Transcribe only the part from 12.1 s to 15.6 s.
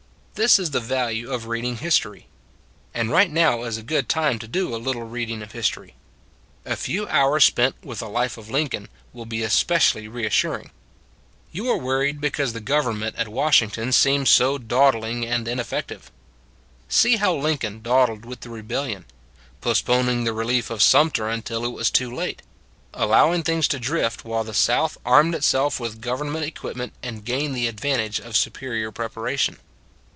because the Govern ment at Washington seems so dawdling and